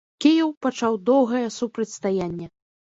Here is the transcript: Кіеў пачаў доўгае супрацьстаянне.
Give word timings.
Кіеў 0.23 0.49
пачаў 0.67 0.97
доўгае 1.11 1.45
супрацьстаянне. 1.59 2.55